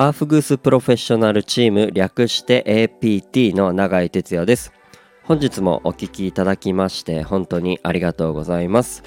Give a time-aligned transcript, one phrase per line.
[0.00, 4.72] アーフグースプロフェッショナルチーム略して APT の永井哲也です。
[5.24, 9.02] 本日もお聞きいただきまして本当にありがとうございます。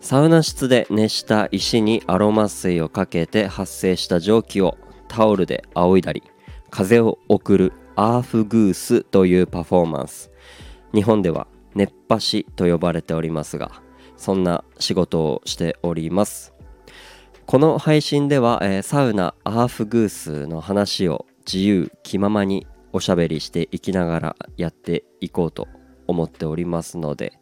[0.00, 6.22] サウナ室で熱した石にアロマ水をかけて発生した蒸気をタオルで仰いだり
[6.70, 10.30] 風を送るアーフグースというパフォーマンス。
[10.94, 13.82] 日本では熱波師と呼ばれておりますが
[14.16, 16.54] そんな仕事をしております。
[17.50, 25.66] この配信では、えー、サウナアーフグースの話を自由気ままにおしゃべりしていきながらやっていこうと
[26.06, 27.40] 思っておりますので、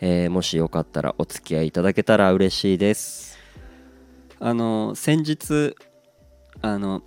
[0.00, 3.38] えー、もしよかったらお付き合いいただけたら嬉しいです。
[4.40, 5.76] あの先日
[6.60, 7.02] あの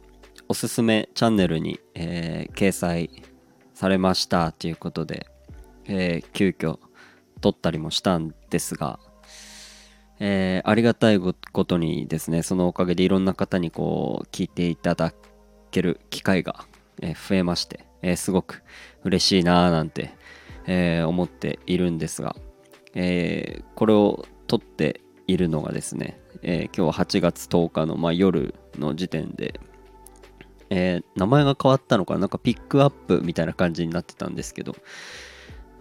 [0.47, 3.09] おすすめチャンネルに、えー、掲載
[3.73, 5.27] されましたということで、
[5.83, 6.79] えー、急遽
[7.41, 8.97] 撮ったりもしたんですが
[10.19, 15.13] えー、ありがたいことにですねそのおかげでいろんな方にこう聞いていただ
[15.71, 16.65] ける機会が、
[17.01, 18.63] えー、増えまして、えー、すごく
[19.03, 20.11] 嬉しいなーなんて、
[20.67, 22.35] え思っているんですが、
[22.93, 29.57] えこれを撮っているのがですね、え今日は8月10日の、まあ、夜の時点で、
[30.69, 34.75] え名前が変わったのかなんかピックアップみたいな感じになってたんですけど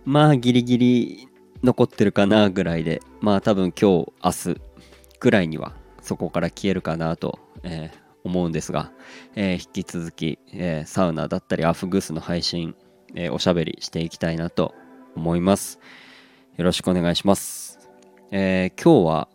[0.05, 1.27] まあギリギリ
[1.62, 4.61] 残ってるかなぐらいでまあ多分今日明日
[5.20, 8.92] ぐらいにはそこから消えるかなと、えー、思うんですが、
[9.34, 12.75] えー、引き続き、えー、サウナだったりアフグースの配信、
[13.14, 14.75] えおしゃべりしていきたいなと
[15.17, 15.81] 思います。
[16.56, 17.79] よろしくお願いします、
[18.31, 19.29] え今日は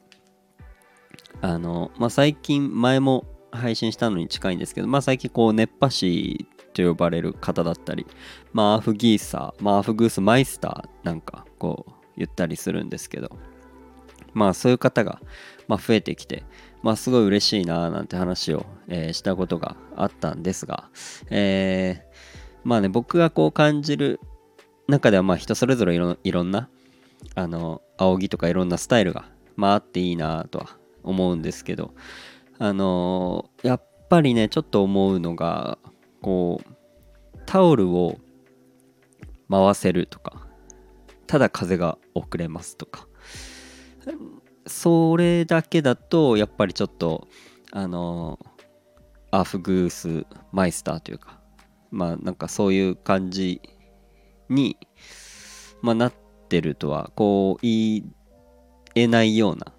[1.42, 8.08] あのまあ最近前も配信したのに近いんですけどまあ最近こう熱波師と呼ばれる方だったり
[8.52, 13.38] まあアフギーサーまあアフグースマイスターなんかこう言ったりするんですけど
[14.34, 15.22] まあそういう方が、
[15.68, 16.44] ま、増えてきて
[16.82, 20.90] まあすごい嬉しいななんて話を、えー、したことがあったんですが、
[21.30, 24.20] えー、まあね僕がこう感じる
[24.88, 26.70] 中ではまあ人それぞれいろいろんな
[27.36, 31.94] あの仰ぎとかいろんなスタイルが、まあ、あっていいなとは思うんですけど
[32.60, 35.78] あのー、やっぱりねちょっと思うのが
[36.22, 36.74] こう
[37.46, 38.20] タオルを
[39.50, 40.48] 回せるとか
[41.34, 43.08] ただ風が遅れますとか。
[44.68, 47.28] それだけだとやっぱりちょっと
[47.72, 48.38] あの
[49.32, 51.42] アーフグースマイスターというか
[51.90, 53.64] まあなんかそういう感じ
[54.48, 54.78] に、
[55.82, 56.14] まあ、なっ
[56.50, 58.04] てるとはこう言
[58.94, 59.74] えないような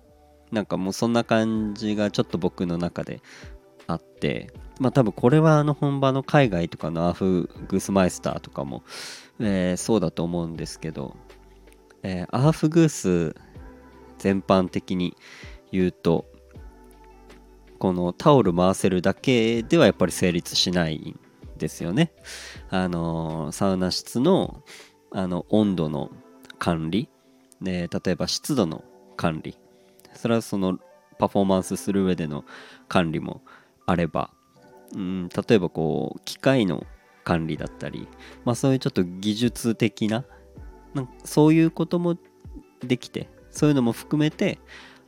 [0.50, 3.20] なんかもうそんな感じがちょっと僕の中で
[3.86, 8.82] あってまあ多分これはあの本場の海外とかのアーフグースマイスターとかも、
[9.38, 11.16] えー、そうだと思うんですけど
[12.04, 13.34] えー、アーフグース
[14.18, 15.16] 全般的に
[15.72, 16.26] 言うと
[17.78, 21.18] このタオル回せるだけではやっぱり成立しないん
[21.58, 22.12] ですよね。
[22.70, 24.62] あのサウナ室の
[25.10, 26.10] あの温度の
[26.58, 27.08] 管理、
[27.60, 28.84] ね、例えば湿度の
[29.16, 29.58] 管理。
[30.14, 30.78] それはその
[31.18, 32.44] パフォーマンスする上での
[32.88, 33.42] 管理も
[33.86, 34.30] あれば、
[34.94, 36.86] うん、例えばこう機械の
[37.24, 38.08] 管理だったり、
[38.44, 40.24] まあ、そういうちょっと技術的な
[40.94, 42.16] なんかそういうことも
[42.80, 44.58] できてそういうのも含めて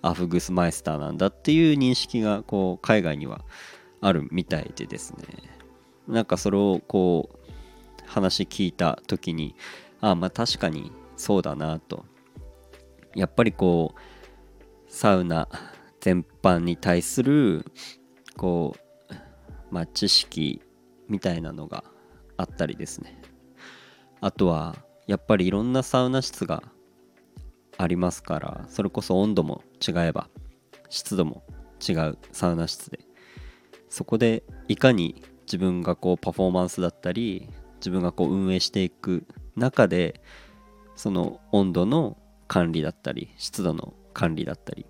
[0.02, 3.44] アフグスマイスターなんだっていう認識がこう海外には
[4.00, 5.24] あるみたいでですね。
[6.06, 7.38] なんかそれをこう
[8.06, 9.56] 話聞いた時に
[10.00, 12.04] ああまあ確かにそうだなと。
[13.14, 14.00] やっぱりこう
[14.86, 15.48] サウナ
[16.00, 17.64] 全般に対する
[18.36, 18.76] こ
[19.10, 19.14] う
[19.70, 20.62] まあ知識
[21.08, 21.82] みたいなのが
[22.36, 23.20] あったりですね。
[24.20, 26.62] あとはやっぱりいろんなサウナ室が
[27.78, 30.28] ありますからそれこそ温度も違えば
[30.88, 31.42] 湿度も
[31.86, 33.00] 違うサウナ室で
[33.88, 40.20] そこでいかに自分がこうパフォーマンスだったり自分がこう運営していく中で
[40.96, 42.16] その温度の
[42.48, 44.86] 管理だったり湿度の管理だったり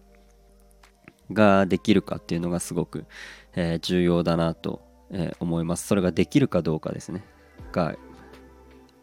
[1.32, 3.06] ができるかっていうのがすごく、
[3.54, 5.86] えー、重要だなと、えー、思います。
[5.86, 7.24] それができるかどうかですね。
[7.72, 7.96] が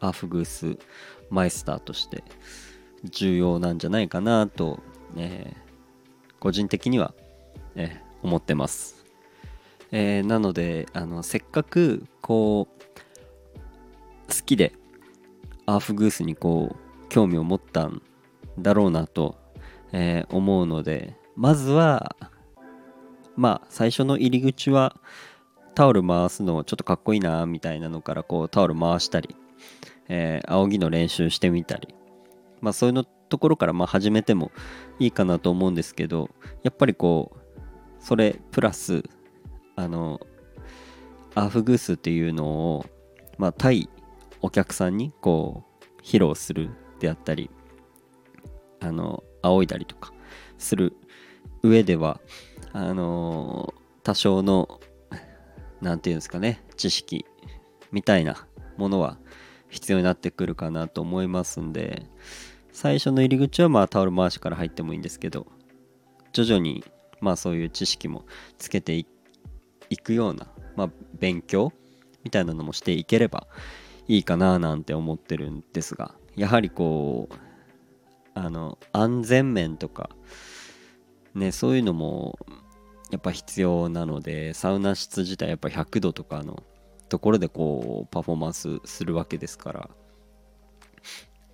[0.04, 0.78] アーフグース
[1.30, 2.24] マイスターとして
[3.06, 4.80] 重要なんじゃないかなと、
[5.16, 7.14] えー、個人的には、
[7.76, 9.06] えー、思ってます、
[9.92, 14.74] えー、なのであのせっかくこう好きで
[15.66, 18.02] アーフグースにこう興味を持ったん
[18.60, 19.36] だろうなと、
[19.94, 22.16] え思うのでまずは
[23.36, 24.98] まあ最初の入り口は
[25.76, 29.36] タオル回すのちょっとかっこいいなみたいなのからこうタオル回したり
[30.16, 31.88] えー、仰ぎの練習してみたり、
[32.62, 34.52] まあ、そういうのところからまあ始めても
[35.00, 36.30] いいかなと思うんですけど
[36.62, 37.40] やっぱりこう
[37.98, 39.04] それプラス
[39.76, 40.22] あの
[41.34, 42.86] アフグースっていうのを、
[43.40, 43.90] まあ、対
[44.44, 46.70] お客さんにこう披露する
[47.00, 47.50] であったり
[48.82, 50.14] あの仰いだりとか
[50.60, 50.96] する
[51.64, 52.22] 上では
[52.72, 53.74] あの
[54.04, 54.80] 多少の
[55.82, 57.26] 何て言うんですかね知識
[57.92, 58.46] みたいな
[58.78, 59.18] ものは
[59.74, 62.04] 必要になってくるかなと思いますんで
[62.72, 65.48] 最初の入り口はまあタオル回しから入ってもいいんですけど
[66.32, 66.84] 徐々に
[67.22, 68.26] まあそういう知識も
[68.58, 69.06] つけて
[69.90, 70.90] いくような、まあ、
[71.20, 71.74] 勉強
[72.24, 73.48] みたいなのもしていければ
[74.08, 77.36] いいかななんて思ってるんですがやはりこう
[78.36, 80.10] あの安全面とか
[81.34, 82.38] ねそういうのも
[83.12, 86.64] やっぱ必要なのでサウナ室自体やっぱ100度とかの
[87.10, 89.90] ところでこうパフォーマンスするわけですから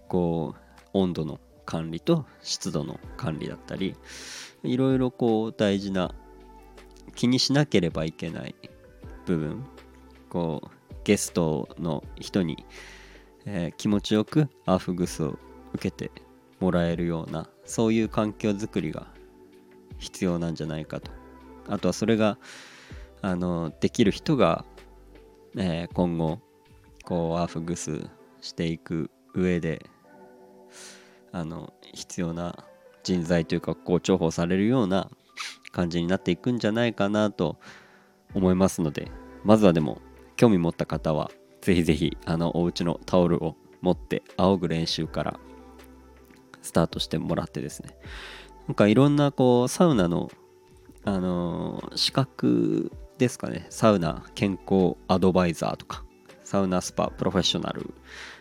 [0.07, 3.96] こう温度の管理と湿度の管理だったり
[4.63, 6.13] いろいろこう大事な
[7.16, 8.56] 気にしなければいけない
[9.25, 9.66] 部分
[10.30, 12.66] こうゲストの人に、
[13.46, 15.38] えー、気持ちよくアーフグスを
[15.74, 16.12] 受けて
[16.60, 19.07] もらえるようなそういう環境づくりが
[19.98, 21.12] 必要なんじゃないかと。
[21.68, 22.38] あとはそれが
[23.22, 24.66] あのできる人が、
[25.57, 26.40] えー、今後
[27.04, 28.07] こうアーフグス
[28.42, 29.86] していく上で
[31.31, 32.63] あの必要な
[33.04, 35.10] 人材というかこう重宝されるような
[35.72, 37.57] 感じになっていくんじゃないかなと
[38.34, 39.12] 思いますので
[39.44, 40.01] まずはでも
[40.36, 41.31] 興味持った方は
[41.62, 45.40] ぜひぜひあのお家のタオルを持って仰ぐ練習から
[46.62, 47.98] スタートしてもらってですね。
[48.68, 50.30] なんかいろんなこうサウナの
[51.06, 53.68] あのー、資格ですかね。
[53.69, 56.04] サウナ健康アドバイザーとか
[56.45, 57.94] サウナスパプロフェッショナル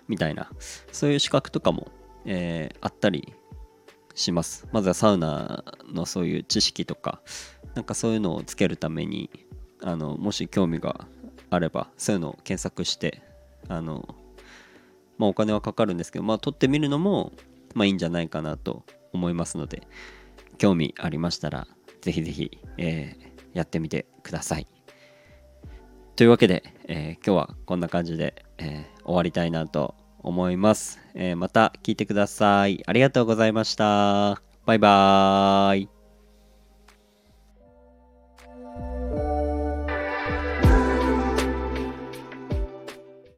[0.06, 0.50] みたいな
[0.92, 1.88] そういう資格とかも、
[2.24, 3.34] えー、あったり
[4.14, 4.68] します。
[4.72, 7.20] まずはサウナのそういう知識とか
[7.74, 9.30] なんかそういうのをつけるために
[9.82, 11.06] あのもし興味が
[11.50, 13.20] あればそういうのを検索して
[13.68, 14.14] あの
[15.18, 17.32] まあお金はかかるんですけどまあ取ってみるのも
[17.74, 19.82] まあいいんじゃないかなと思いますので
[20.56, 21.66] 興味ありましたら
[22.00, 24.66] ぜひぜひ、えー、やってみてください。
[26.16, 32.82] というわけで、えー、今日はこんな感じで、えー、終わりたいなと思います、えー、また聞いてください。
[32.86, 34.42] ありがとうございました。
[34.66, 35.97] バイバーイ。